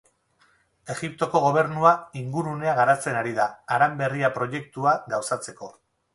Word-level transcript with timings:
Egiptoko 0.93 1.41
gobernua 1.43 1.91
ingurunea 2.21 2.73
garatzen 2.81 3.21
ari 3.21 3.35
da, 3.41 3.47
Haran 3.77 3.95
Berria 4.01 4.33
Proiektua 4.41 4.97
gauzatzeko. 5.15 5.73